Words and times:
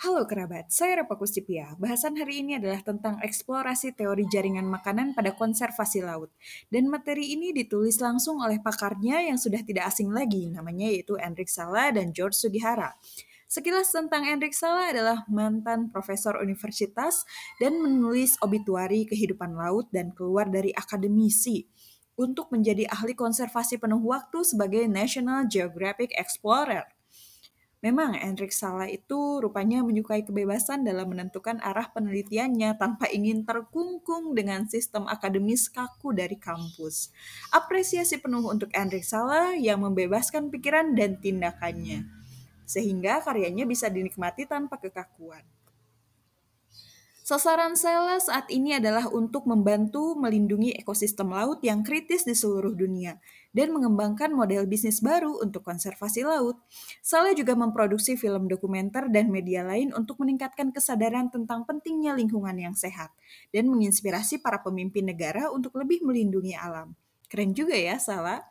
Halo 0.00 0.24
kerabat, 0.24 0.72
saya 0.72 1.04
Repa 1.04 1.12
Kuscipia. 1.12 1.76
Bahasan 1.76 2.16
hari 2.16 2.40
ini 2.40 2.56
adalah 2.56 2.80
tentang 2.80 3.20
eksplorasi 3.20 3.92
teori 3.92 4.24
jaringan 4.32 4.64
makanan 4.64 5.12
pada 5.12 5.36
konservasi 5.36 6.00
laut. 6.00 6.32
Dan 6.72 6.88
materi 6.88 7.36
ini 7.36 7.52
ditulis 7.52 8.00
langsung 8.00 8.40
oleh 8.40 8.64
pakarnya 8.64 9.20
yang 9.28 9.36
sudah 9.36 9.60
tidak 9.60 9.92
asing 9.92 10.08
lagi, 10.08 10.48
namanya 10.48 10.88
yaitu 10.88 11.20
Enrik 11.20 11.52
Sala 11.52 11.92
dan 11.92 12.16
George 12.16 12.32
Sugihara. 12.32 12.96
Sekilas 13.44 13.92
tentang 13.92 14.24
Enrik 14.24 14.56
Sala 14.56 14.88
adalah 14.88 15.28
mantan 15.28 15.92
profesor 15.92 16.40
universitas 16.40 17.28
dan 17.60 17.76
menulis 17.76 18.40
obituari 18.40 19.04
kehidupan 19.04 19.52
laut 19.52 19.92
dan 19.92 20.16
keluar 20.16 20.48
dari 20.48 20.72
akademisi 20.72 21.68
untuk 22.16 22.48
menjadi 22.48 22.88
ahli 22.88 23.12
konservasi 23.12 23.76
penuh 23.76 24.00
waktu 24.00 24.48
sebagai 24.48 24.88
National 24.88 25.44
Geographic 25.44 26.16
Explorer. 26.16 26.88
Memang 27.80 28.12
Enrik 28.12 28.52
Sala 28.52 28.84
itu 28.92 29.40
rupanya 29.40 29.80
menyukai 29.80 30.20
kebebasan 30.20 30.84
dalam 30.84 31.16
menentukan 31.16 31.64
arah 31.64 31.88
penelitiannya 31.88 32.76
tanpa 32.76 33.08
ingin 33.08 33.48
terkungkung 33.48 34.36
dengan 34.36 34.68
sistem 34.68 35.08
akademis 35.08 35.72
kaku 35.72 36.12
dari 36.12 36.36
kampus. 36.36 37.08
Apresiasi 37.48 38.20
penuh 38.20 38.44
untuk 38.44 38.68
Enrik 38.76 39.08
Sala 39.08 39.56
yang 39.56 39.80
membebaskan 39.80 40.52
pikiran 40.52 40.92
dan 40.92 41.24
tindakannya, 41.24 42.04
sehingga 42.68 43.24
karyanya 43.24 43.64
bisa 43.64 43.88
dinikmati 43.88 44.44
tanpa 44.44 44.76
kekakuan. 44.76 45.40
Sasaran 47.24 47.80
Sela 47.80 48.20
saat 48.20 48.50
ini 48.52 48.76
adalah 48.76 49.06
untuk 49.08 49.46
membantu 49.46 50.18
melindungi 50.18 50.74
ekosistem 50.76 51.32
laut 51.32 51.62
yang 51.64 51.80
kritis 51.86 52.26
di 52.26 52.34
seluruh 52.34 52.74
dunia 52.74 53.22
dan 53.50 53.74
mengembangkan 53.74 54.30
model 54.30 54.66
bisnis 54.66 55.02
baru 55.02 55.38
untuk 55.42 55.66
konservasi 55.66 56.22
laut. 56.22 56.58
Sela 57.02 57.34
juga 57.34 57.58
memproduksi 57.58 58.14
film 58.14 58.46
dokumenter 58.46 59.10
dan 59.10 59.30
media 59.30 59.66
lain 59.66 59.90
untuk 59.94 60.22
meningkatkan 60.22 60.70
kesadaran 60.70 61.28
tentang 61.28 61.66
pentingnya 61.66 62.14
lingkungan 62.14 62.54
yang 62.54 62.74
sehat 62.78 63.10
dan 63.50 63.66
menginspirasi 63.66 64.38
para 64.38 64.62
pemimpin 64.62 65.06
negara 65.06 65.50
untuk 65.50 65.74
lebih 65.78 66.02
melindungi 66.06 66.54
alam. 66.54 66.94
Keren 67.30 67.54
juga 67.54 67.78
ya, 67.78 67.98
Sala. 67.98 68.42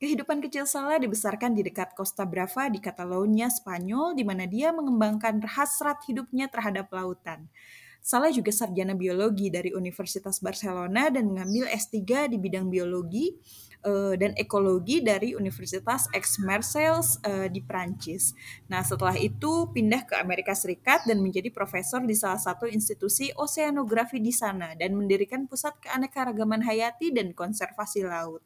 Kehidupan 0.00 0.40
kecil 0.40 0.64
Sala 0.64 0.96
dibesarkan 0.96 1.52
di 1.52 1.60
dekat 1.60 1.92
Costa 1.92 2.24
Brava 2.24 2.72
di 2.72 2.80
Catalonia, 2.80 3.52
Spanyol, 3.52 4.16
di 4.16 4.24
mana 4.24 4.48
dia 4.48 4.72
mengembangkan 4.72 5.44
hasrat 5.44 6.00
hidupnya 6.08 6.48
terhadap 6.48 6.88
lautan. 6.88 7.52
Salah 8.00 8.32
juga 8.32 8.48
sarjana 8.48 8.96
biologi 8.96 9.52
dari 9.52 9.76
Universitas 9.76 10.40
Barcelona 10.40 11.12
dan 11.12 11.28
mengambil 11.28 11.68
S3 11.68 12.32
di 12.32 12.40
bidang 12.40 12.72
biologi 12.72 13.36
uh, 13.84 14.14
dan 14.16 14.36
ekologi 14.36 15.00
dari 15.00 15.32
Universitas 15.32 16.08
Aix-Marseille 16.12 17.00
uh, 17.24 17.48
di 17.48 17.60
Prancis. 17.64 18.32
Nah, 18.68 18.84
setelah 18.84 19.16
itu 19.16 19.68
pindah 19.72 20.04
ke 20.08 20.14
Amerika 20.20 20.52
Serikat 20.56 21.04
dan 21.08 21.20
menjadi 21.20 21.48
profesor 21.52 22.04
di 22.04 22.16
salah 22.16 22.40
satu 22.40 22.68
institusi 22.68 23.32
oseanografi 23.36 24.20
di 24.20 24.32
sana 24.32 24.76
dan 24.76 24.96
mendirikan 24.96 25.48
pusat 25.48 25.76
keanekaragaman 25.80 26.64
hayati 26.64 27.12
dan 27.12 27.32
konservasi 27.32 28.04
laut. 28.04 28.44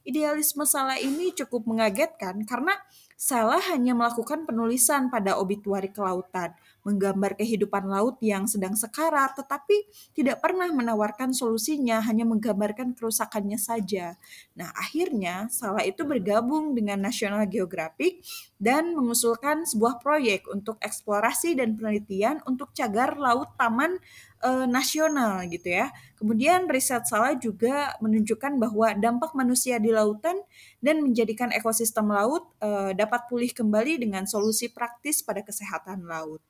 Idealisme 0.00 0.64
Salah 0.64 0.96
ini 0.96 1.36
cukup 1.36 1.68
mengagetkan 1.68 2.48
karena 2.48 2.72
Salah 3.20 3.60
hanya 3.68 3.92
melakukan 3.92 4.48
penulisan 4.48 5.12
pada 5.12 5.36
obituari 5.36 5.92
kelautan, 5.92 6.56
menggambar 6.86 7.36
kehidupan 7.36 7.88
laut 7.88 8.16
yang 8.24 8.48
sedang 8.48 8.72
sekarat, 8.76 9.36
tetapi 9.36 9.86
tidak 10.16 10.40
pernah 10.40 10.68
menawarkan 10.72 11.36
solusinya, 11.36 12.00
hanya 12.04 12.24
menggambarkan 12.24 12.96
kerusakannya 12.96 13.60
saja. 13.60 14.16
Nah, 14.56 14.72
akhirnya 14.72 15.48
Salah 15.52 15.84
itu 15.84 16.04
bergabung 16.04 16.72
dengan 16.72 17.00
National 17.00 17.44
Geographic 17.48 18.24
dan 18.56 18.92
mengusulkan 18.96 19.64
sebuah 19.64 20.00
proyek 20.00 20.48
untuk 20.48 20.76
eksplorasi 20.80 21.56
dan 21.56 21.76
penelitian 21.76 22.40
untuk 22.44 22.72
cagar 22.76 23.16
laut 23.16 23.52
taman 23.56 24.00
uh, 24.44 24.66
nasional 24.68 25.44
gitu 25.48 25.80
ya. 25.80 25.92
Kemudian 26.16 26.68
riset 26.68 27.04
Salah 27.08 27.36
juga 27.36 27.96
menunjukkan 28.04 28.60
bahwa 28.60 28.92
dampak 28.96 29.32
manusia 29.32 29.80
di 29.80 29.92
lautan 29.92 30.36
dan 30.80 31.00
menjadikan 31.04 31.52
ekosistem 31.52 32.08
laut 32.08 32.52
uh, 32.60 32.92
dapat 32.92 33.28
pulih 33.28 33.52
kembali 33.52 34.00
dengan 34.00 34.24
solusi 34.28 34.68
praktis 34.68 35.24
pada 35.24 35.44
kesehatan 35.44 36.04
laut. 36.04 36.40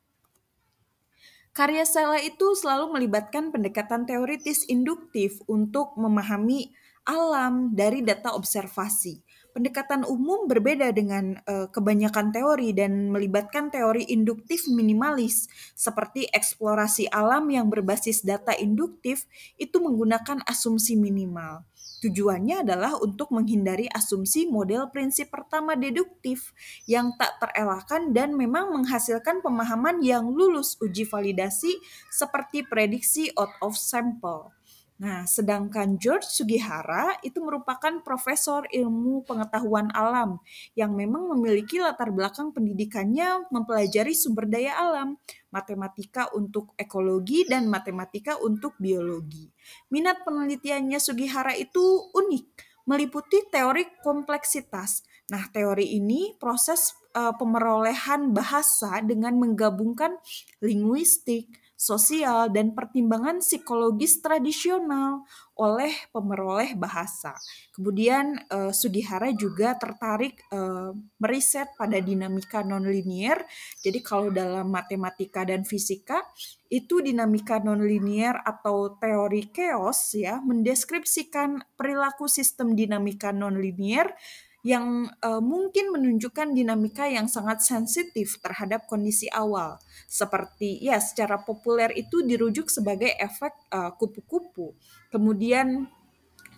Karya 1.50 1.83
Sela 1.83 2.22
itu 2.22 2.55
selalu 2.55 2.94
melibatkan 2.94 3.50
pendekatan 3.50 4.06
teoritis 4.06 4.62
induktif 4.71 5.43
untuk 5.50 5.99
memahami 5.99 6.71
alam 7.03 7.75
dari 7.75 8.06
data 8.06 8.31
observasi. 8.38 9.19
Pendekatan 9.50 10.06
umum 10.06 10.47
berbeda 10.47 10.94
dengan 10.94 11.34
uh, 11.43 11.66
kebanyakan 11.75 12.31
teori 12.31 12.71
dan 12.71 13.11
melibatkan 13.11 13.66
teori 13.66 14.06
induktif 14.06 14.71
minimalis 14.71 15.50
seperti 15.75 16.31
eksplorasi 16.31 17.11
alam 17.11 17.50
yang 17.50 17.67
berbasis 17.67 18.22
data 18.22 18.55
induktif 18.55 19.27
itu 19.59 19.82
menggunakan 19.82 20.47
asumsi 20.47 20.94
minimal. 20.94 21.67
Tujuannya 22.00 22.65
adalah 22.65 22.97
untuk 22.97 23.28
menghindari 23.28 23.84
asumsi 23.93 24.49
model 24.49 24.88
prinsip 24.88 25.28
pertama 25.28 25.77
deduktif 25.77 26.56
yang 26.88 27.12
tak 27.21 27.37
terelakkan 27.37 28.16
dan 28.16 28.33
memang 28.33 28.72
menghasilkan 28.72 29.44
pemahaman 29.44 30.00
yang 30.00 30.33
lulus 30.33 30.81
uji 30.81 31.05
validasi 31.05 31.77
seperti 32.09 32.65
prediksi 32.65 33.28
out 33.37 33.53
of 33.61 33.77
sample. 33.77 34.59
Nah, 35.00 35.25
sedangkan 35.25 35.97
George 35.97 36.28
Sugihara 36.28 37.16
itu 37.25 37.41
merupakan 37.41 38.05
profesor 38.05 38.69
ilmu 38.69 39.25
pengetahuan 39.25 39.88
alam 39.97 40.37
yang 40.77 40.93
memang 40.93 41.25
memiliki 41.33 41.81
latar 41.81 42.12
belakang 42.12 42.53
pendidikannya 42.53 43.49
mempelajari 43.49 44.12
sumber 44.12 44.44
daya 44.44 44.77
alam, 44.77 45.16
matematika 45.49 46.28
untuk 46.37 46.77
ekologi 46.77 47.49
dan 47.49 47.65
matematika 47.72 48.37
untuk 48.44 48.77
biologi. 48.77 49.49
Minat 49.88 50.21
penelitiannya 50.21 51.00
Sugihara 51.00 51.56
itu 51.56 51.81
unik, 52.12 52.47
meliputi 52.84 53.49
teori 53.49 54.05
kompleksitas. 54.05 55.00
Nah, 55.32 55.49
teori 55.49 55.97
ini 55.97 56.37
proses 56.37 56.93
uh, 57.17 57.32
pemerolehan 57.41 58.37
bahasa 58.37 59.00
dengan 59.00 59.41
menggabungkan 59.41 60.21
linguistik, 60.61 61.49
sosial, 61.81 62.53
dan 62.53 62.77
pertimbangan 62.77 63.41
psikologis 63.41 64.21
tradisional 64.21 65.25
oleh 65.57 65.89
pemeroleh 66.13 66.77
bahasa. 66.77 67.33
Kemudian 67.73 68.37
uh, 68.53 68.69
Sugihara 68.69 69.33
juga 69.33 69.73
tertarik 69.81 70.45
uh, 70.53 70.93
meriset 71.17 71.73
pada 71.81 71.97
dinamika 71.97 72.61
nonlinier. 72.61 73.41
Jadi 73.81 74.05
kalau 74.05 74.29
dalam 74.29 74.69
matematika 74.69 75.49
dan 75.49 75.65
fisika 75.65 76.21
itu 76.69 77.01
dinamika 77.01 77.65
nonlinier 77.65 78.37
atau 78.45 79.01
teori 79.01 79.49
chaos 79.49 80.12
ya 80.12 80.37
mendeskripsikan 80.45 81.65
perilaku 81.81 82.29
sistem 82.29 82.77
dinamika 82.77 83.33
nonlinier 83.33 84.12
yang 84.60 85.09
uh, 85.25 85.41
mungkin 85.41 85.88
menunjukkan 85.93 86.53
dinamika 86.53 87.09
yang 87.09 87.26
sangat 87.26 87.65
sensitif 87.65 88.37
terhadap 88.44 88.84
kondisi 88.84 89.26
awal. 89.32 89.81
Seperti 90.04 90.81
ya 90.84 91.00
secara 91.00 91.41
populer 91.41 91.93
itu 91.97 92.21
dirujuk 92.21 92.69
sebagai 92.69 93.12
efek 93.16 93.56
uh, 93.72 93.97
kupu-kupu. 93.97 94.76
Kemudian 95.09 95.88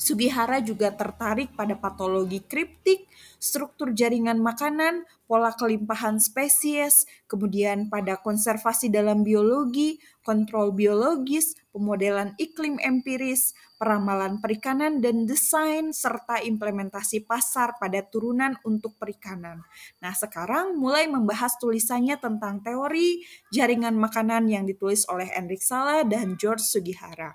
Sugihara 0.03 0.59
juga 0.59 0.91
tertarik 0.91 1.55
pada 1.55 1.79
patologi 1.79 2.43
kriptik, 2.43 3.07
struktur 3.39 3.95
jaringan 3.95 4.43
makanan, 4.43 5.07
pola 5.31 5.55
kelimpahan 5.55 6.19
spesies, 6.19 7.07
kemudian 7.31 7.87
pada 7.87 8.19
konservasi 8.19 8.91
dalam 8.91 9.23
biologi, 9.23 10.03
kontrol 10.27 10.75
biologis, 10.75 11.55
pemodelan 11.73 12.37
iklim 12.37 12.77
empiris, 12.79 13.57
peramalan 13.81 14.39
perikanan 14.39 15.01
dan 15.01 15.25
desain, 15.25 15.91
serta 15.91 16.45
implementasi 16.45 17.25
pasar 17.25 17.81
pada 17.81 18.05
turunan 18.05 18.55
untuk 18.63 18.95
perikanan. 19.01 19.65
Nah, 19.99 20.13
sekarang 20.13 20.77
mulai 20.77 21.09
membahas 21.09 21.57
tulisannya 21.57 22.21
tentang 22.21 22.61
teori 22.61 23.25
jaringan 23.51 23.97
makanan 23.97 24.47
yang 24.47 24.69
ditulis 24.69 25.09
oleh 25.09 25.33
Enrik 25.33 25.65
Sala 25.65 26.05
dan 26.05 26.37
George 26.37 26.63
Sugihara. 26.63 27.33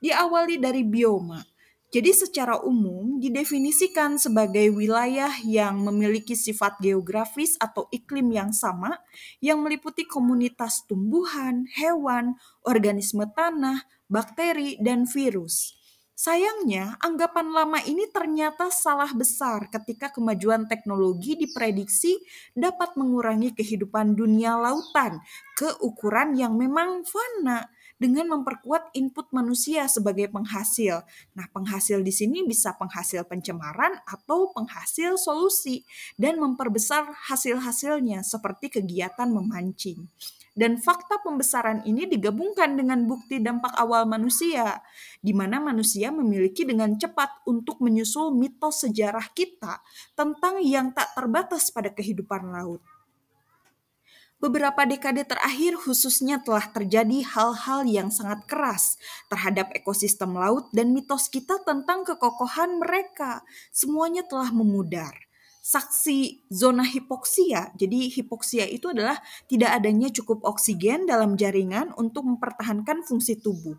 Diawali 0.00 0.60
dari 0.60 0.82
bioma, 0.84 1.40
jadi 1.96 2.12
secara 2.12 2.60
umum 2.60 3.16
didefinisikan 3.16 4.20
sebagai 4.20 4.68
wilayah 4.68 5.32
yang 5.48 5.80
memiliki 5.80 6.36
sifat 6.36 6.76
geografis 6.76 7.56
atau 7.56 7.88
iklim 7.88 8.36
yang 8.36 8.52
sama 8.52 9.00
yang 9.40 9.64
meliputi 9.64 10.04
komunitas 10.04 10.84
tumbuhan, 10.84 11.64
hewan, 11.72 12.36
organisme 12.68 13.24
tanah, 13.32 13.88
bakteri, 14.12 14.76
dan 14.76 15.08
virus. 15.08 15.72
Sayangnya, 16.12 17.00
anggapan 17.00 17.48
lama 17.48 17.80
ini 17.88 18.04
ternyata 18.12 18.68
salah 18.68 19.16
besar 19.16 19.72
ketika 19.72 20.12
kemajuan 20.12 20.68
teknologi 20.68 21.32
diprediksi 21.32 22.20
dapat 22.52 22.92
mengurangi 23.00 23.56
kehidupan 23.56 24.12
dunia 24.12 24.52
lautan 24.60 25.16
ke 25.56 25.80
ukuran 25.80 26.36
yang 26.36 26.60
memang 26.60 27.08
fana 27.08 27.72
dengan 27.96 28.28
memperkuat 28.32 28.92
input 28.92 29.32
manusia 29.32 29.88
sebagai 29.88 30.28
penghasil. 30.28 31.00
Nah, 31.32 31.46
penghasil 31.52 32.00
di 32.04 32.12
sini 32.12 32.44
bisa 32.44 32.76
penghasil 32.76 33.24
pencemaran 33.24 33.96
atau 34.04 34.52
penghasil 34.52 35.16
solusi 35.16 35.82
dan 36.20 36.36
memperbesar 36.36 37.08
hasil-hasilnya 37.32 38.20
seperti 38.20 38.68
kegiatan 38.68 39.28
memancing. 39.32 40.08
Dan 40.56 40.80
fakta 40.80 41.20
pembesaran 41.20 41.84
ini 41.84 42.08
digabungkan 42.08 42.80
dengan 42.80 43.04
bukti 43.04 43.44
dampak 43.44 43.76
awal 43.76 44.08
manusia, 44.08 44.80
di 45.20 45.36
mana 45.36 45.60
manusia 45.60 46.08
memiliki 46.08 46.64
dengan 46.64 46.96
cepat 46.96 47.44
untuk 47.44 47.76
menyusul 47.84 48.32
mitos 48.32 48.88
sejarah 48.88 49.36
kita 49.36 49.84
tentang 50.16 50.64
yang 50.64 50.96
tak 50.96 51.12
terbatas 51.12 51.68
pada 51.68 51.92
kehidupan 51.92 52.48
laut. 52.48 52.80
Beberapa 54.36 54.84
dekade 54.84 55.24
terakhir 55.24 55.80
khususnya 55.80 56.44
telah 56.44 56.68
terjadi 56.68 57.24
hal-hal 57.24 57.88
yang 57.88 58.12
sangat 58.12 58.44
keras 58.44 59.00
terhadap 59.32 59.72
ekosistem 59.72 60.36
laut 60.36 60.68
dan 60.76 60.92
mitos 60.92 61.32
kita 61.32 61.56
tentang 61.64 62.04
kekokohan 62.04 62.76
mereka. 62.76 63.40
Semuanya 63.72 64.28
telah 64.28 64.52
memudar 64.52 65.16
saksi 65.66 66.46
zona 66.46 66.86
hipoksia. 66.86 67.74
Jadi 67.74 68.06
hipoksia 68.12 68.70
itu 68.70 68.92
adalah 68.92 69.18
tidak 69.50 69.82
adanya 69.82 70.12
cukup 70.14 70.46
oksigen 70.46 71.10
dalam 71.10 71.34
jaringan 71.34 71.90
untuk 71.98 72.22
mempertahankan 72.22 73.02
fungsi 73.02 73.42
tubuh. 73.42 73.74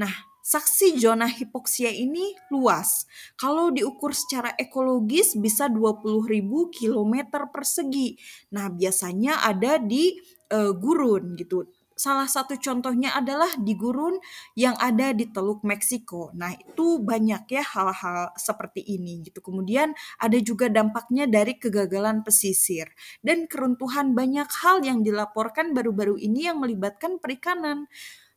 Nah, 0.00 0.12
saksi 0.46 0.94
zona 1.02 1.26
hipoksia 1.26 1.90
ini 1.90 2.38
luas. 2.54 3.10
Kalau 3.34 3.74
diukur 3.74 4.14
secara 4.14 4.54
ekologis 4.54 5.34
bisa 5.34 5.66
20.000 5.66 6.22
km 6.70 7.14
persegi. 7.50 8.14
Nah, 8.54 8.70
biasanya 8.70 9.42
ada 9.42 9.82
di 9.82 10.14
uh, 10.54 10.70
gurun 10.70 11.34
gitu 11.34 11.66
salah 11.96 12.28
satu 12.28 12.60
contohnya 12.60 13.16
adalah 13.16 13.48
di 13.56 13.72
gurun 13.72 14.20
yang 14.52 14.76
ada 14.76 15.16
di 15.16 15.32
Teluk 15.32 15.64
Meksiko. 15.64 16.28
Nah, 16.36 16.52
itu 16.52 17.00
banyak 17.00 17.48
ya 17.48 17.64
hal-hal 17.64 18.36
seperti 18.36 18.84
ini 18.84 19.24
gitu. 19.24 19.40
Kemudian 19.40 19.96
ada 20.20 20.36
juga 20.44 20.68
dampaknya 20.68 21.24
dari 21.24 21.56
kegagalan 21.56 22.20
pesisir 22.20 22.92
dan 23.24 23.48
keruntuhan 23.48 24.12
banyak 24.12 24.46
hal 24.60 24.84
yang 24.84 25.00
dilaporkan 25.00 25.72
baru-baru 25.72 26.20
ini 26.20 26.52
yang 26.52 26.60
melibatkan 26.60 27.16
perikanan 27.16 27.88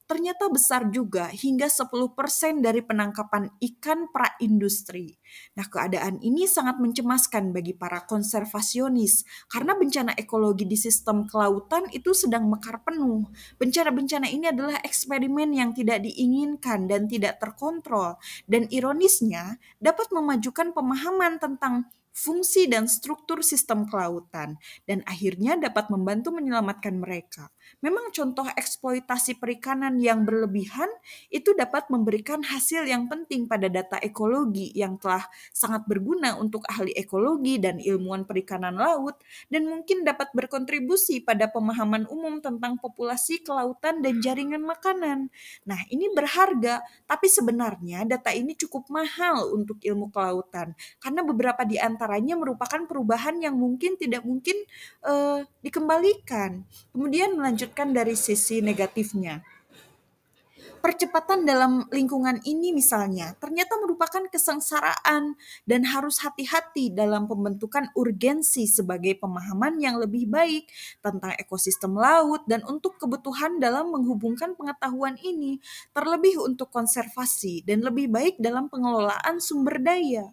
ternyata 0.09 0.49
besar 0.49 0.89
juga 0.89 1.29
hingga 1.29 1.69
10% 1.69 2.65
dari 2.65 2.81
penangkapan 2.81 3.53
ikan 3.61 4.09
pra-industri. 4.09 5.21
Nah, 5.53 5.69
keadaan 5.69 6.17
ini 6.25 6.49
sangat 6.49 6.81
mencemaskan 6.81 7.53
bagi 7.53 7.77
para 7.77 8.01
konservasionis 8.09 9.21
karena 9.53 9.77
bencana 9.77 10.17
ekologi 10.17 10.65
di 10.65 10.73
sistem 10.73 11.29
kelautan 11.29 11.85
itu 11.93 12.17
sedang 12.17 12.49
mekar 12.49 12.81
penuh. 12.81 13.29
Bencana-bencana 13.61 14.25
ini 14.33 14.49
adalah 14.49 14.81
eksperimen 14.81 15.53
yang 15.53 15.77
tidak 15.77 16.01
diinginkan 16.01 16.89
dan 16.89 17.05
tidak 17.05 17.37
terkontrol 17.37 18.17
dan 18.49 18.65
ironisnya 18.73 19.61
dapat 19.77 20.09
memajukan 20.09 20.73
pemahaman 20.73 21.37
tentang 21.37 21.85
fungsi 22.19 22.67
dan 22.67 22.89
struktur 22.89 23.39
sistem 23.45 23.87
kelautan 23.87 24.59
dan 24.83 25.05
akhirnya 25.07 25.55
dapat 25.55 25.87
membantu 25.87 26.35
menyelamatkan 26.35 26.99
mereka. 26.99 27.47
Memang 27.79 28.11
contoh 28.11 28.43
eksploitasi 28.43 29.39
perikanan 29.39 30.01
yang 30.01 30.27
berlebihan 30.27 30.89
itu 31.31 31.55
dapat 31.55 31.87
memberikan 31.87 32.43
hasil 32.43 32.83
yang 32.83 33.07
penting 33.07 33.47
pada 33.47 33.71
data 33.71 33.95
ekologi 34.03 34.73
yang 34.75 34.99
telah 34.99 35.23
sangat 35.55 35.87
berguna 35.87 36.35
untuk 36.35 36.67
ahli 36.67 36.91
ekologi 36.97 37.61
dan 37.61 37.79
ilmuwan 37.79 38.27
perikanan 38.27 38.75
laut 38.75 39.15
dan 39.47 39.69
mungkin 39.69 40.03
dapat 40.03 40.31
berkontribusi 40.35 41.23
pada 41.23 41.47
pemahaman 41.47 42.09
umum 42.11 42.43
tentang 42.43 42.75
populasi 42.81 43.41
kelautan 43.41 44.03
dan 44.03 44.19
jaringan 44.19 44.61
makanan. 44.65 45.31
Nah, 45.63 45.79
ini 45.87 46.11
berharga, 46.11 46.83
tapi 47.07 47.31
sebenarnya 47.31 48.03
data 48.03 48.35
ini 48.35 48.57
cukup 48.59 48.91
mahal 48.91 49.55
untuk 49.55 49.79
ilmu 49.79 50.11
kelautan 50.11 50.75
karena 50.99 51.21
beberapa 51.23 51.63
di 51.63 51.79
antaranya 51.79 52.35
merupakan 52.35 52.83
perubahan 52.85 53.39
yang 53.39 53.55
mungkin 53.55 53.95
tidak 53.95 54.25
mungkin 54.27 54.55
uh, 55.05 55.43
dikembalikan. 55.63 56.63
Kemudian 56.91 57.37
melanjutkan 57.59 57.91
dari 57.91 58.15
sisi 58.15 58.63
negatifnya. 58.63 59.43
Percepatan 60.79 61.43
dalam 61.43 61.91
lingkungan 61.91 62.39
ini 62.47 62.71
misalnya 62.71 63.35
ternyata 63.35 63.75
merupakan 63.83 64.23
kesengsaraan 64.31 65.35
dan 65.67 65.81
harus 65.83 66.23
hati-hati 66.23 66.95
dalam 66.95 67.27
pembentukan 67.27 67.91
urgensi 67.99 68.63
sebagai 68.63 69.19
pemahaman 69.19 69.75
yang 69.75 69.99
lebih 69.99 70.31
baik 70.31 70.71
tentang 71.03 71.35
ekosistem 71.35 71.99
laut 71.99 72.47
dan 72.47 72.63
untuk 72.63 72.95
kebutuhan 72.95 73.59
dalam 73.59 73.91
menghubungkan 73.91 74.55
pengetahuan 74.55 75.19
ini 75.19 75.59
terlebih 75.91 76.39
untuk 76.39 76.71
konservasi 76.71 77.67
dan 77.67 77.83
lebih 77.83 78.07
baik 78.07 78.39
dalam 78.39 78.71
pengelolaan 78.71 79.43
sumber 79.43 79.83
daya. 79.83 80.31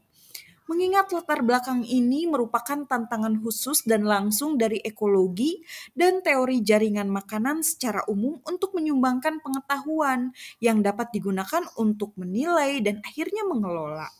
Mengingat 0.66 1.14
latar 1.14 1.46
belakang 1.46 1.86
ini 1.86 2.26
merupakan 2.26 2.82
tantangan 2.90 3.38
khusus 3.38 3.86
dan 3.86 4.02
langsung 4.02 4.58
dari 4.58 4.82
ekologi 4.82 5.62
dan 5.94 6.26
teori 6.26 6.58
jaringan 6.58 7.06
makanan 7.06 7.62
secara 7.62 8.02
umum 8.10 8.42
untuk 8.42 8.74
menyumbangkan 8.74 9.38
pengetahuan 9.46 10.34
yang 10.58 10.82
dapat 10.82 11.14
digunakan 11.14 11.62
untuk 11.78 12.18
menilai 12.18 12.82
dan 12.82 12.98
akhirnya 13.06 13.46
mengelola. 13.46 14.10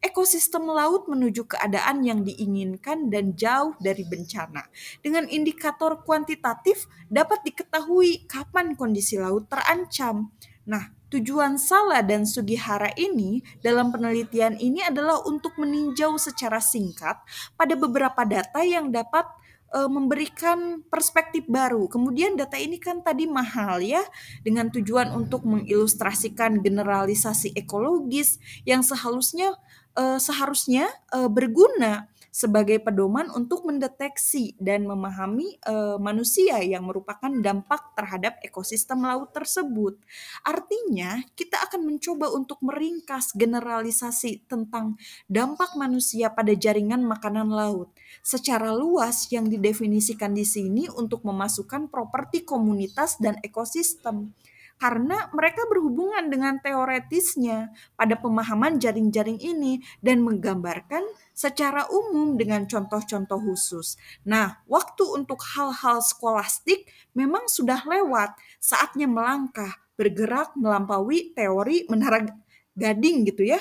Ekosistem 0.00 0.64
laut 0.64 1.04
menuju 1.12 1.44
keadaan 1.44 2.00
yang 2.00 2.24
diinginkan 2.24 3.12
dan 3.12 3.36
jauh 3.36 3.76
dari 3.76 4.00
bencana. 4.08 4.64
Dengan 5.04 5.28
indikator 5.28 6.00
kuantitatif 6.00 6.88
dapat 7.12 7.44
diketahui 7.44 8.24
kapan 8.24 8.72
kondisi 8.72 9.20
laut 9.20 9.52
terancam. 9.52 10.32
Nah, 10.64 10.99
Tujuan 11.10 11.58
Sala 11.58 12.06
dan 12.06 12.22
Sugihara 12.22 12.94
ini 12.94 13.42
dalam 13.58 13.90
penelitian 13.90 14.54
ini 14.62 14.78
adalah 14.86 15.18
untuk 15.26 15.58
meninjau 15.58 16.14
secara 16.22 16.62
singkat 16.62 17.18
pada 17.58 17.74
beberapa 17.74 18.22
data 18.22 18.62
yang 18.62 18.94
dapat 18.94 19.26
e, 19.74 19.78
memberikan 19.90 20.86
perspektif 20.86 21.46
baru. 21.50 21.90
Kemudian 21.90 22.38
data 22.38 22.58
ini 22.58 22.78
kan 22.78 23.02
tadi 23.02 23.26
mahal 23.26 23.82
ya 23.82 24.02
dengan 24.46 24.70
tujuan 24.70 25.10
untuk 25.10 25.42
mengilustrasikan 25.46 26.62
generalisasi 26.62 27.58
ekologis 27.58 28.38
yang 28.62 28.86
seharusnya 28.86 29.58
e, 29.98 30.18
seharusnya 30.22 30.90
e, 31.10 31.26
berguna 31.26 32.06
sebagai 32.30 32.78
pedoman 32.78 33.26
untuk 33.34 33.66
mendeteksi 33.66 34.54
dan 34.56 34.86
memahami 34.86 35.58
uh, 35.66 35.98
manusia 35.98 36.62
yang 36.62 36.86
merupakan 36.86 37.28
dampak 37.28 37.94
terhadap 37.98 38.38
ekosistem 38.40 39.02
laut 39.02 39.34
tersebut. 39.34 39.98
Artinya, 40.46 41.20
kita 41.34 41.58
akan 41.66 41.90
mencoba 41.90 42.30
untuk 42.30 42.62
meringkas 42.62 43.34
generalisasi 43.34 44.46
tentang 44.46 44.94
dampak 45.26 45.74
manusia 45.74 46.30
pada 46.30 46.54
jaringan 46.54 47.02
makanan 47.02 47.50
laut 47.50 47.90
secara 48.22 48.70
luas 48.74 49.30
yang 49.34 49.50
didefinisikan 49.50 50.34
di 50.34 50.46
sini 50.46 50.86
untuk 50.90 51.26
memasukkan 51.26 51.90
properti 51.90 52.46
komunitas 52.46 53.18
dan 53.18 53.38
ekosistem 53.42 54.32
karena 54.80 55.28
mereka 55.36 55.68
berhubungan 55.68 56.32
dengan 56.32 56.56
teoretisnya 56.56 57.68
pada 58.00 58.16
pemahaman 58.16 58.80
jaring-jaring 58.80 59.36
ini 59.36 59.84
dan 60.00 60.24
menggambarkan 60.24 61.04
secara 61.36 61.84
umum 61.92 62.40
dengan 62.40 62.64
contoh-contoh 62.64 63.36
khusus. 63.44 64.00
Nah, 64.24 64.64
waktu 64.64 65.04
untuk 65.04 65.44
hal-hal 65.52 66.00
skolastik 66.00 66.88
memang 67.12 67.44
sudah 67.44 67.84
lewat, 67.84 68.32
saatnya 68.56 69.04
melangkah, 69.04 69.76
bergerak 70.00 70.56
melampaui 70.56 71.36
teori 71.36 71.84
menara 71.92 72.24
gading 72.72 73.28
gitu 73.28 73.52
ya. 73.52 73.60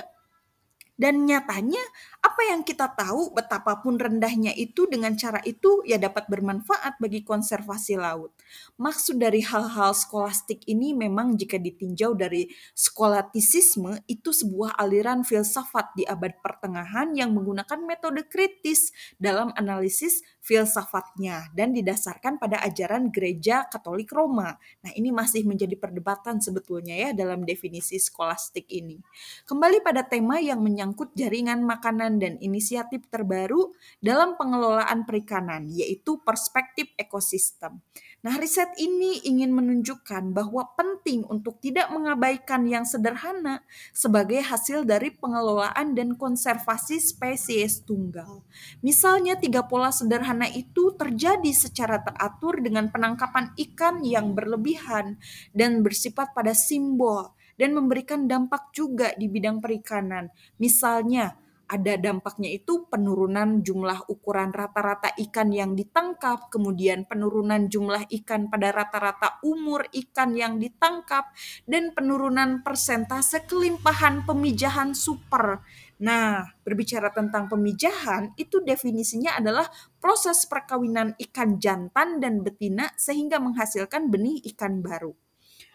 Dan 0.99 1.27
nyatanya 1.27 1.79
apa 2.19 2.55
yang 2.55 2.63
kita 2.63 2.87
tahu 2.95 3.31
betapapun 3.35 3.99
rendahnya 3.99 4.51
itu 4.55 4.87
dengan 4.87 5.15
cara 5.15 5.43
itu 5.43 5.83
ya 5.83 5.95
dapat 5.95 6.27
bermanfaat 6.27 6.99
bagi 6.99 7.23
konservasi 7.23 7.95
laut. 7.99 8.31
Maksud 8.79 9.19
dari 9.19 9.43
hal-hal 9.43 9.91
skolastik 9.91 10.63
ini 10.67 10.91
memang 10.95 11.35
jika 11.35 11.55
ditinjau 11.55 12.15
dari 12.15 12.47
skolatisisme 12.75 14.03
itu 14.07 14.31
sebuah 14.31 14.75
aliran 14.79 15.27
filsafat 15.27 15.95
di 15.99 16.07
abad 16.07 16.39
pertengahan 16.39 17.11
yang 17.11 17.35
menggunakan 17.35 17.79
metode 17.83 18.27
kritis 18.27 18.95
dalam 19.19 19.51
analisis 19.59 20.23
filsafatnya 20.39 21.53
dan 21.53 21.77
didasarkan 21.77 22.41
pada 22.41 22.57
ajaran 22.65 23.13
gereja 23.13 23.69
Katolik 23.69 24.09
Roma. 24.09 24.57
Nah, 24.81 24.91
ini 24.97 25.13
masih 25.13 25.45
menjadi 25.45 25.77
perdebatan 25.77 26.41
sebetulnya 26.41 26.97
ya 26.97 27.09
dalam 27.13 27.45
definisi 27.45 28.01
skolastik 28.01 28.65
ini. 28.73 28.97
Kembali 29.45 29.85
pada 29.85 30.01
tema 30.01 30.41
yang 30.41 30.63
menyangkut 30.65 31.13
jaringan 31.13 31.61
makanan 31.61 32.08
perkembangan 32.09 32.17
dan 32.17 32.33
inisiatif 32.41 33.05
terbaru 33.13 33.69
dalam 34.01 34.33
pengelolaan 34.33 35.05
perikanan, 35.05 35.69
yaitu 35.69 36.17
perspektif 36.25 36.89
ekosistem. 36.97 37.77
Nah, 38.19 38.35
riset 38.35 38.75
ini 38.75 39.23
ingin 39.23 39.55
menunjukkan 39.55 40.35
bahwa 40.35 40.75
penting 40.75 41.23
untuk 41.31 41.55
tidak 41.63 41.87
mengabaikan 41.87 42.67
yang 42.67 42.83
sederhana 42.83 43.63
sebagai 43.95 44.43
hasil 44.43 44.83
dari 44.83 45.07
pengelolaan 45.15 45.95
dan 45.95 46.19
konservasi 46.19 46.99
spesies 46.99 47.79
tunggal. 47.87 48.43
Misalnya, 48.83 49.39
tiga 49.39 49.63
pola 49.63 49.95
sederhana 49.95 50.51
itu 50.51 50.91
terjadi 50.99 51.47
secara 51.55 52.03
teratur 52.03 52.59
dengan 52.59 52.91
penangkapan 52.91 53.55
ikan 53.55 54.03
yang 54.03 54.35
berlebihan 54.35 55.15
dan 55.55 55.79
bersifat 55.79 56.35
pada 56.35 56.51
simbol 56.51 57.31
dan 57.55 57.71
memberikan 57.71 58.27
dampak 58.27 58.75
juga 58.75 59.15
di 59.15 59.31
bidang 59.31 59.63
perikanan. 59.63 60.27
Misalnya, 60.59 61.39
ada 61.69 62.01
dampaknya 62.01 62.49
itu 62.49 62.89
penurunan 62.89 63.61
jumlah 63.61 64.09
ukuran 64.09 64.49
rata-rata 64.49 65.13
ikan 65.29 65.53
yang 65.53 65.77
ditangkap, 65.77 66.49
kemudian 66.49 67.05
penurunan 67.05 67.69
jumlah 67.69 68.09
ikan 68.09 68.49
pada 68.49 68.73
rata-rata 68.73 69.37
umur 69.45 69.85
ikan 69.93 70.33
yang 70.33 70.57
ditangkap, 70.57 71.29
dan 71.69 71.93
penurunan 71.93 72.65
persentase 72.65 73.45
kelimpahan 73.45 74.25
pemijahan 74.25 74.97
super. 74.97 75.61
Nah, 76.01 76.41
berbicara 76.65 77.13
tentang 77.13 77.45
pemijahan, 77.45 78.33
itu 78.33 78.65
definisinya 78.65 79.37
adalah 79.37 79.69
proses 80.01 80.49
perkawinan 80.49 81.13
ikan 81.29 81.61
jantan 81.61 82.17
dan 82.17 82.41
betina 82.41 82.89
sehingga 82.97 83.37
menghasilkan 83.37 84.09
benih 84.09 84.41
ikan 84.55 84.81
baru. 84.81 85.13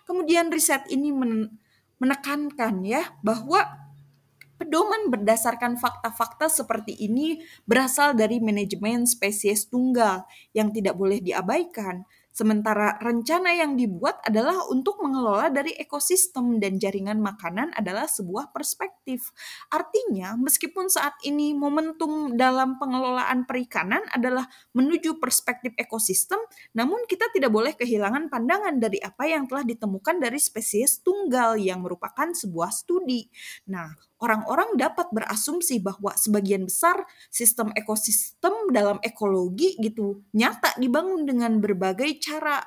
Kemudian 0.04 0.50
riset 0.50 0.84
ini 0.90 1.14
menekankan 2.02 2.82
ya 2.82 3.14
bahwa 3.22 3.83
Pedoman 4.54 5.10
berdasarkan 5.10 5.74
fakta-fakta 5.74 6.46
seperti 6.46 6.94
ini 6.94 7.42
berasal 7.66 8.14
dari 8.14 8.38
manajemen 8.38 9.02
spesies 9.02 9.66
tunggal 9.66 10.22
yang 10.54 10.70
tidak 10.70 10.94
boleh 10.94 11.18
diabaikan. 11.18 12.06
Sementara 12.34 12.98
rencana 12.98 13.54
yang 13.54 13.78
dibuat 13.78 14.18
adalah 14.26 14.66
untuk 14.66 14.98
mengelola 14.98 15.54
dari 15.54 15.70
ekosistem 15.78 16.58
dan 16.58 16.82
jaringan 16.82 17.22
makanan 17.22 17.70
adalah 17.78 18.10
sebuah 18.10 18.50
perspektif. 18.50 19.30
Artinya, 19.70 20.34
meskipun 20.34 20.90
saat 20.90 21.14
ini 21.22 21.54
momentum 21.54 22.34
dalam 22.34 22.74
pengelolaan 22.82 23.46
perikanan 23.46 24.02
adalah 24.10 24.50
menuju 24.74 25.22
perspektif 25.22 25.78
ekosistem, 25.78 26.42
namun 26.74 27.06
kita 27.06 27.30
tidak 27.30 27.54
boleh 27.54 27.70
kehilangan 27.78 28.26
pandangan 28.26 28.82
dari 28.82 28.98
apa 28.98 29.30
yang 29.30 29.46
telah 29.46 29.62
ditemukan 29.62 30.18
dari 30.18 30.42
spesies 30.42 31.06
tunggal 31.06 31.54
yang 31.54 31.86
merupakan 31.86 32.34
sebuah 32.34 32.74
studi. 32.74 33.30
Nah, 33.70 33.94
orang-orang 34.24 34.80
dapat 34.80 35.12
berasumsi 35.12 35.84
bahwa 35.84 36.16
sebagian 36.16 36.64
besar 36.64 37.04
sistem 37.28 37.68
ekosistem 37.76 38.72
dalam 38.72 38.96
ekologi 39.04 39.76
gitu 39.76 40.24
nyata 40.32 40.72
dibangun 40.80 41.28
dengan 41.28 41.60
berbagai 41.60 42.16
cara 42.24 42.64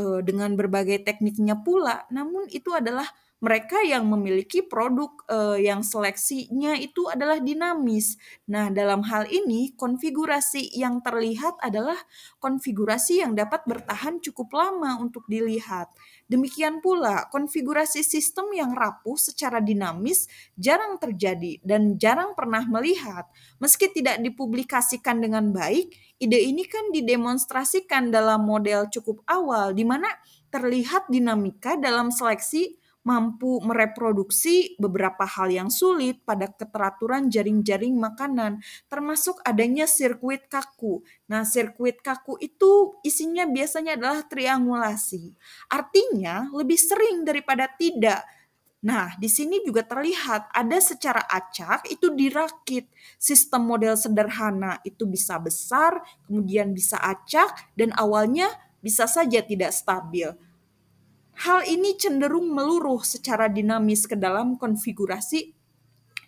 uh, 0.00 0.20
dengan 0.24 0.56
berbagai 0.56 1.04
tekniknya 1.04 1.60
pula. 1.60 2.08
Namun 2.08 2.48
itu 2.48 2.72
adalah 2.72 3.04
mereka 3.36 3.84
yang 3.84 4.08
memiliki 4.08 4.64
produk 4.64 5.12
uh, 5.28 5.60
yang 5.60 5.84
seleksinya 5.84 6.72
itu 6.80 7.04
adalah 7.12 7.36
dinamis. 7.36 8.16
Nah, 8.48 8.72
dalam 8.72 9.04
hal 9.04 9.28
ini 9.28 9.76
konfigurasi 9.76 10.72
yang 10.72 11.04
terlihat 11.04 11.60
adalah 11.60 12.00
konfigurasi 12.40 13.20
yang 13.20 13.36
dapat 13.36 13.60
bertahan 13.68 14.24
cukup 14.24 14.56
lama 14.56 14.96
untuk 15.04 15.28
dilihat. 15.28 15.92
Demikian 16.32 16.80
pula, 16.80 17.28
konfigurasi 17.28 18.00
sistem 18.00 18.56
yang 18.56 18.72
rapuh 18.72 19.20
secara 19.20 19.60
dinamis 19.60 20.26
jarang 20.56 20.96
terjadi 20.96 21.60
dan 21.60 22.00
jarang 22.00 22.32
pernah 22.32 22.64
melihat. 22.64 23.28
Meski 23.60 23.92
tidak 23.92 24.16
dipublikasikan 24.24 25.20
dengan 25.20 25.52
baik, 25.52 25.92
ide 26.16 26.40
ini 26.40 26.64
kan 26.64 26.88
didemonstrasikan 26.88 28.08
dalam 28.08 28.48
model 28.48 28.88
cukup 28.88 29.20
awal 29.28 29.76
di 29.76 29.84
mana 29.84 30.08
terlihat 30.48 31.12
dinamika 31.12 31.76
dalam 31.76 32.08
seleksi 32.08 32.80
mampu 33.06 33.62
mereproduksi 33.62 34.74
beberapa 34.82 35.22
hal 35.22 35.54
yang 35.54 35.70
sulit 35.70 36.26
pada 36.26 36.50
keteraturan 36.50 37.30
jaring-jaring 37.30 37.94
makanan, 37.94 38.58
termasuk 38.90 39.38
adanya 39.46 39.86
sirkuit 39.86 40.50
kaku. 40.50 41.06
Nah, 41.30 41.46
sirkuit 41.46 42.02
kaku 42.02 42.34
itu 42.42 42.98
isinya 43.06 43.46
biasanya 43.46 43.94
adalah 43.94 44.26
triangulasi. 44.26 45.38
Artinya, 45.70 46.50
lebih 46.50 46.76
sering 46.76 47.22
daripada 47.22 47.70
tidak. 47.78 48.26
Nah, 48.82 49.14
di 49.18 49.30
sini 49.30 49.62
juga 49.62 49.86
terlihat 49.86 50.50
ada 50.50 50.78
secara 50.82 51.22
acak 51.30 51.86
itu 51.86 52.10
dirakit. 52.10 52.90
Sistem 53.18 53.70
model 53.70 53.94
sederhana 53.94 54.82
itu 54.82 55.06
bisa 55.06 55.38
besar, 55.38 56.02
kemudian 56.26 56.74
bisa 56.74 56.98
acak, 56.98 57.70
dan 57.78 57.94
awalnya 57.94 58.50
bisa 58.82 59.06
saja 59.10 59.42
tidak 59.42 59.74
stabil. 59.74 60.30
Hal 61.36 61.68
ini 61.68 62.00
cenderung 62.00 62.48
meluruh 62.48 63.04
secara 63.04 63.52
dinamis 63.52 64.08
ke 64.08 64.16
dalam 64.16 64.56
konfigurasi 64.56 65.56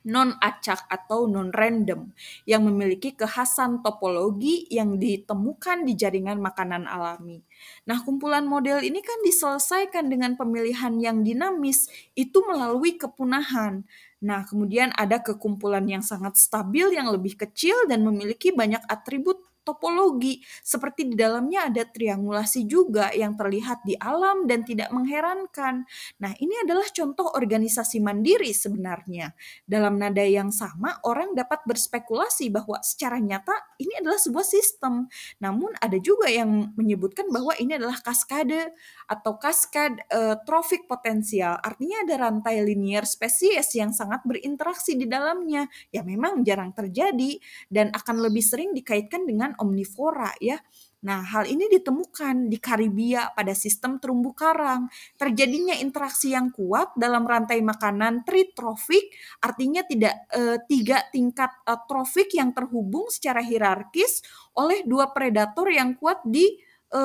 non-acak 0.08 0.88
atau 0.88 1.26
non-random 1.28 2.12
yang 2.48 2.62
memiliki 2.64 3.12
kekhasan 3.12 3.84
topologi 3.84 4.64
yang 4.72 4.96
ditemukan 4.96 5.84
di 5.84 5.92
jaringan 5.98 6.40
makanan 6.40 6.88
alami. 6.88 7.44
Nah, 7.84 8.00
kumpulan 8.00 8.48
model 8.48 8.80
ini 8.80 9.04
kan 9.04 9.20
diselesaikan 9.24 10.08
dengan 10.08 10.38
pemilihan 10.38 10.96
yang 10.96 11.20
dinamis 11.20 11.92
itu 12.16 12.40
melalui 12.48 12.96
kepunahan. 12.96 13.84
Nah, 14.24 14.48
kemudian 14.48 14.90
ada 14.96 15.20
kekumpulan 15.20 15.84
yang 15.86 16.02
sangat 16.02 16.40
stabil 16.40 16.94
yang 16.94 17.12
lebih 17.12 17.38
kecil 17.38 17.86
dan 17.86 18.02
memiliki 18.02 18.50
banyak 18.50 18.82
atribut 18.88 19.47
topologi, 19.68 20.40
seperti 20.64 21.12
di 21.12 21.14
dalamnya 21.20 21.68
ada 21.68 21.84
triangulasi 21.84 22.64
juga 22.64 23.12
yang 23.12 23.36
terlihat 23.36 23.84
di 23.84 23.92
alam 24.00 24.48
dan 24.48 24.64
tidak 24.64 24.88
mengherankan. 24.88 25.84
Nah, 26.24 26.32
ini 26.40 26.56
adalah 26.64 26.88
contoh 26.88 27.28
organisasi 27.36 28.00
mandiri 28.00 28.56
sebenarnya. 28.56 29.36
Dalam 29.68 30.00
nada 30.00 30.24
yang 30.24 30.48
sama, 30.48 30.96
orang 31.04 31.36
dapat 31.36 31.60
berspekulasi 31.68 32.48
bahwa 32.48 32.80
secara 32.80 33.20
nyata 33.20 33.52
ini 33.76 33.92
adalah 34.00 34.16
sebuah 34.16 34.46
sistem. 34.48 35.04
Namun 35.44 35.76
ada 35.76 36.00
juga 36.00 36.32
yang 36.32 36.72
menyebutkan 36.72 37.28
bahwa 37.28 37.52
ini 37.60 37.76
adalah 37.76 38.00
kaskade 38.00 38.72
atau 39.04 39.36
kaskad 39.36 40.00
uh, 40.08 40.40
trofik 40.48 40.88
potensial. 40.88 41.60
Artinya 41.60 42.08
ada 42.08 42.14
rantai 42.30 42.64
linier 42.64 43.04
spesies 43.04 43.68
yang 43.76 43.92
sangat 43.92 44.24
berinteraksi 44.24 44.94
di 44.94 45.04
dalamnya. 45.04 45.66
Ya 45.90 46.06
memang 46.06 46.46
jarang 46.46 46.72
terjadi 46.72 47.36
dan 47.66 47.90
akan 47.92 48.24
lebih 48.24 48.40
sering 48.40 48.70
dikaitkan 48.72 49.26
dengan 49.26 49.57
omnivora 49.58 50.32
ya. 50.40 50.58
Nah, 50.98 51.22
hal 51.22 51.46
ini 51.46 51.70
ditemukan 51.70 52.50
di 52.50 52.58
Karibia 52.58 53.30
pada 53.30 53.54
sistem 53.54 54.02
terumbu 54.02 54.34
karang. 54.34 54.90
Terjadinya 55.14 55.78
interaksi 55.78 56.34
yang 56.34 56.50
kuat 56.50 56.90
dalam 56.98 57.22
rantai 57.22 57.62
makanan 57.62 58.26
tritrofik, 58.26 59.14
artinya 59.38 59.86
tidak 59.86 60.26
e, 60.34 60.58
tiga 60.66 61.06
tingkat 61.14 61.54
e, 61.62 61.72
trofik 61.86 62.34
yang 62.34 62.50
terhubung 62.50 63.06
secara 63.14 63.38
hierarkis 63.38 64.26
oleh 64.58 64.82
dua 64.82 65.14
predator 65.14 65.70
yang 65.70 65.94
kuat 65.94 66.18
di 66.26 66.58
e, 66.90 67.02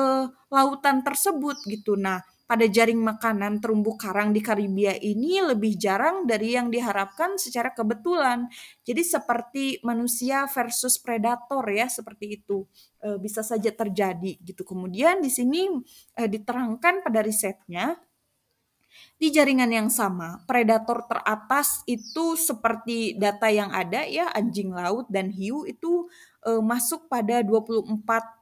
lautan 0.50 1.06
tersebut 1.06 1.62
gitu. 1.62 1.94
Nah, 1.94 2.18
pada 2.44 2.68
jaring 2.68 3.00
makanan 3.00 3.64
terumbu 3.64 3.96
karang 3.96 4.36
di 4.36 4.44
Karibia 4.44 4.92
ini 5.00 5.40
lebih 5.40 5.80
jarang 5.80 6.28
dari 6.28 6.52
yang 6.52 6.68
diharapkan 6.68 7.40
secara 7.40 7.72
kebetulan. 7.72 8.48
Jadi 8.84 9.02
seperti 9.02 9.64
manusia 9.80 10.44
versus 10.52 11.00
predator 11.00 11.64
ya 11.72 11.88
seperti 11.88 12.40
itu 12.40 12.68
e, 13.00 13.16
bisa 13.16 13.40
saja 13.40 13.72
terjadi 13.72 14.36
gitu. 14.44 14.60
Kemudian 14.62 15.24
di 15.24 15.32
sini 15.32 15.72
e, 16.12 16.22
diterangkan 16.28 17.00
pada 17.00 17.24
risetnya 17.24 17.96
di 19.14 19.30
jaringan 19.30 19.70
yang 19.70 19.88
sama, 19.90 20.42
predator 20.44 21.06
teratas 21.06 21.86
itu 21.86 22.34
seperti 22.34 23.14
data 23.14 23.46
yang 23.46 23.70
ada 23.70 24.02
ya 24.06 24.30
anjing 24.34 24.74
laut 24.74 25.06
dan 25.06 25.30
hiu 25.30 25.62
itu 25.66 26.10
uh, 26.44 26.62
masuk 26.62 27.08
pada 27.08 27.40
24% 27.40 28.38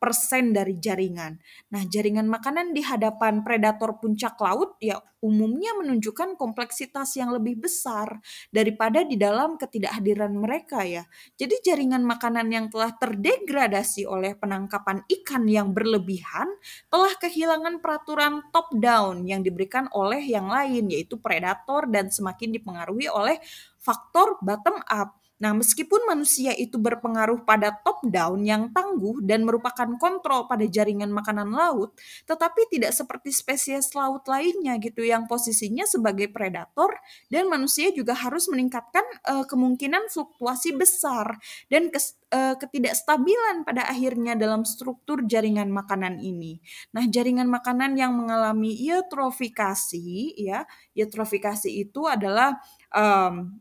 dari 0.51 0.75
jaringan. 0.77 1.39
Nah, 1.71 1.83
jaringan 1.87 2.27
makanan 2.27 2.75
di 2.75 2.83
hadapan 2.83 3.47
predator 3.47 3.97
puncak 4.03 4.37
laut 4.43 4.77
ya 4.83 4.99
umumnya 5.23 5.71
menunjukkan 5.79 6.35
kompleksitas 6.35 7.15
yang 7.15 7.31
lebih 7.31 7.63
besar 7.63 8.19
daripada 8.51 9.07
di 9.07 9.15
dalam 9.15 9.55
ketidakhadiran 9.55 10.35
mereka 10.35 10.83
ya. 10.83 11.07
Jadi 11.39 11.63
jaringan 11.63 12.03
makanan 12.03 12.51
yang 12.51 12.67
telah 12.69 12.91
terdegradasi 12.99 14.03
oleh 14.03 14.35
penangkapan 14.35 15.07
ikan 15.07 15.47
yang 15.47 15.71
berlebihan 15.71 16.51
telah 16.91 17.15
kehilangan 17.23 17.79
peraturan 17.79 18.43
top 18.51 18.75
down 18.83 19.23
yang 19.23 19.47
diberikan 19.47 19.87
oleh 19.95 20.21
yang 20.27 20.51
lain 20.51 20.91
yaitu 20.91 21.15
predator 21.23 21.87
dan 21.87 22.11
semakin 22.11 22.51
dipengaruhi 22.51 23.07
oleh 23.07 23.39
faktor 23.79 24.43
bottom 24.43 24.83
up 24.91 25.22
Nah, 25.43 25.51
meskipun 25.59 26.07
manusia 26.07 26.55
itu 26.55 26.79
berpengaruh 26.79 27.43
pada 27.43 27.75
top 27.83 28.07
down 28.07 28.47
yang 28.47 28.71
tangguh 28.71 29.19
dan 29.27 29.43
merupakan 29.43 29.91
kontrol 29.99 30.47
pada 30.47 30.63
jaringan 30.71 31.11
makanan 31.11 31.51
laut, 31.51 31.99
tetapi 32.31 32.71
tidak 32.71 32.95
seperti 32.95 33.35
spesies 33.35 33.91
laut 33.99 34.23
lainnya 34.31 34.79
gitu 34.79 35.03
yang 35.03 35.27
posisinya 35.27 35.83
sebagai 35.83 36.31
predator 36.31 36.95
dan 37.27 37.51
manusia 37.51 37.91
juga 37.91 38.15
harus 38.15 38.47
meningkatkan 38.47 39.03
uh, 39.27 39.43
kemungkinan 39.43 40.07
fluktuasi 40.15 40.79
besar 40.79 41.43
dan 41.67 41.91
kes, 41.91 42.15
uh, 42.31 42.55
ketidakstabilan 42.55 43.67
pada 43.67 43.83
akhirnya 43.91 44.39
dalam 44.39 44.63
struktur 44.63 45.27
jaringan 45.27 45.75
makanan 45.75 46.23
ini. 46.23 46.63
Nah, 46.95 47.11
jaringan 47.11 47.51
makanan 47.51 47.99
yang 47.99 48.15
mengalami 48.15 48.79
eutrofikasi 48.79 50.39
ya, 50.39 50.63
eutrofikasi 50.95 51.67
itu 51.67 52.07
adalah 52.07 52.63
um, 52.95 53.59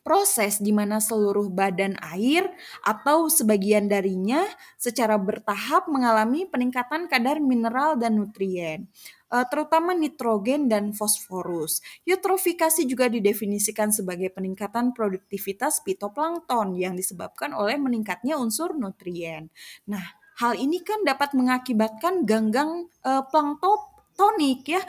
proses 0.00 0.58
di 0.58 0.72
mana 0.72 0.98
seluruh 0.98 1.52
badan 1.52 1.96
air 2.14 2.48
atau 2.84 3.28
sebagian 3.28 3.86
darinya 3.86 4.44
secara 4.80 5.20
bertahap 5.20 5.86
mengalami 5.92 6.48
peningkatan 6.48 7.06
kadar 7.06 7.38
mineral 7.38 8.00
dan 8.00 8.16
nutrien, 8.16 8.88
eh, 9.30 9.46
terutama 9.52 9.92
nitrogen 9.92 10.66
dan 10.70 10.96
fosforus. 10.96 11.84
Eutrofikasi 12.08 12.88
juga 12.88 13.12
didefinisikan 13.12 13.92
sebagai 13.92 14.32
peningkatan 14.32 14.96
produktivitas 14.96 15.84
fitoplankton 15.84 16.78
yang 16.80 16.96
disebabkan 16.96 17.52
oleh 17.52 17.76
meningkatnya 17.76 18.40
unsur 18.40 18.72
nutrien. 18.72 19.52
Nah, 19.84 20.20
hal 20.40 20.56
ini 20.56 20.80
kan 20.80 21.04
dapat 21.04 21.36
mengakibatkan 21.36 22.24
ganggang 22.24 22.88
uh, 23.04 23.20
plankton 23.28 23.89
tonik 24.20 24.68
ya 24.68 24.82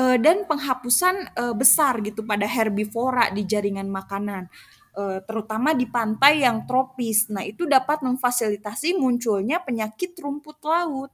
uh, 0.00 0.16
dan 0.16 0.48
penghapusan 0.48 1.36
uh, 1.36 1.52
besar 1.52 2.00
gitu 2.00 2.24
pada 2.24 2.48
herbivora 2.48 3.28
di 3.28 3.44
jaringan 3.44 3.92
makanan 3.92 4.48
uh, 4.96 5.20
terutama 5.28 5.76
di 5.76 5.84
pantai 5.84 6.40
yang 6.48 6.64
tropis. 6.64 7.28
Nah, 7.28 7.44
itu 7.44 7.68
dapat 7.68 8.00
memfasilitasi 8.00 8.96
munculnya 8.96 9.60
penyakit 9.60 10.16
rumput 10.16 10.56
laut. 10.64 11.12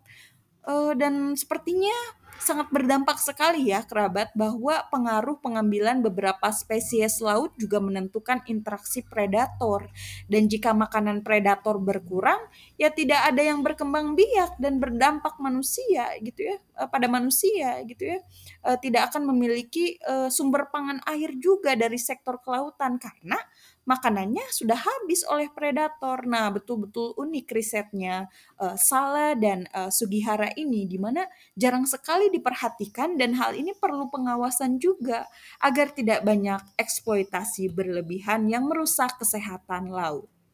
Dan 0.97 1.37
sepertinya 1.37 1.93
sangat 2.39 2.69
berdampak 2.71 3.17
sekali 3.21 3.71
ya 3.73 3.83
kerabat 3.87 4.35
bahwa 4.37 4.83
pengaruh 4.93 5.39
pengambilan 5.41 6.03
beberapa 6.05 6.51
spesies 6.51 7.23
laut 7.23 7.55
juga 7.57 7.81
menentukan 7.81 8.43
interaksi 8.51 9.01
predator. 9.05 9.89
Dan 10.27 10.51
jika 10.51 10.77
makanan 10.77 11.23
predator 11.23 11.81
berkurang, 11.81 12.41
ya 12.77 12.91
tidak 12.91 13.33
ada 13.33 13.43
yang 13.43 13.63
berkembang 13.65 14.19
biak 14.19 14.59
dan 14.59 14.79
berdampak 14.83 15.39
manusia 15.41 16.11
gitu 16.21 16.55
ya 16.55 16.57
eh, 16.59 16.89
pada 16.89 17.07
manusia 17.07 17.81
gitu 17.87 18.17
ya. 18.17 18.19
Eh, 18.65 18.79
tidak 18.83 19.13
akan 19.13 19.31
memiliki 19.31 19.97
eh, 19.99 20.29
sumber 20.29 20.69
pangan 20.69 21.01
air 21.09 21.35
juga 21.39 21.75
dari 21.75 21.97
sektor 21.97 22.41
kelautan 22.43 22.99
karena 23.01 23.39
makanannya 23.85 24.45
sudah 24.51 24.77
habis 24.77 25.25
oleh 25.29 25.49
predator. 25.53 26.25
Nah, 26.29 26.53
betul-betul 26.53 27.17
unik 27.17 27.47
risetnya 27.53 28.29
uh, 28.59 28.77
Sala 28.77 29.37
dan 29.39 29.69
uh, 29.73 29.89
Sugihara 29.89 30.51
ini 30.57 30.85
di 30.89 30.99
mana 31.01 31.25
jarang 31.55 31.87
sekali 31.89 32.29
diperhatikan 32.33 33.17
dan 33.17 33.37
hal 33.39 33.55
ini 33.57 33.73
perlu 33.77 34.11
pengawasan 34.11 34.81
juga 34.83 35.29
agar 35.63 35.93
tidak 35.95 36.25
banyak 36.27 36.61
eksploitasi 36.77 37.71
berlebihan 37.71 38.51
yang 38.51 38.67
merusak 38.67 39.17
kesehatan 39.21 39.93
laut. 39.93 40.34